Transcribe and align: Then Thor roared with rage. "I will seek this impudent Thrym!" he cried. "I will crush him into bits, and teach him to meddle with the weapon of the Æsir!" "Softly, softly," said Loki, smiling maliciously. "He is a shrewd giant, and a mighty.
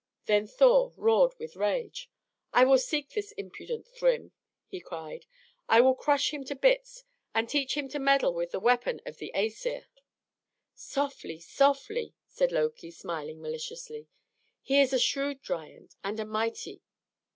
Then 0.25 0.47
Thor 0.47 0.93
roared 0.97 1.33
with 1.37 1.55
rage. 1.55 2.09
"I 2.51 2.63
will 2.63 2.79
seek 2.79 3.11
this 3.11 3.33
impudent 3.33 3.87
Thrym!" 3.87 4.31
he 4.65 4.79
cried. 4.79 5.27
"I 5.69 5.79
will 5.81 5.93
crush 5.93 6.33
him 6.33 6.41
into 6.41 6.55
bits, 6.55 7.03
and 7.35 7.47
teach 7.47 7.77
him 7.77 7.87
to 7.89 7.99
meddle 7.99 8.33
with 8.33 8.49
the 8.49 8.59
weapon 8.59 8.99
of 9.05 9.17
the 9.19 9.31
Æsir!" 9.35 9.85
"Softly, 10.73 11.39
softly," 11.39 12.15
said 12.25 12.51
Loki, 12.51 12.89
smiling 12.89 13.43
maliciously. 13.43 14.07
"He 14.63 14.81
is 14.81 14.91
a 14.91 14.97
shrewd 14.97 15.43
giant, 15.43 15.95
and 16.03 16.19
a 16.19 16.25
mighty. 16.25 16.81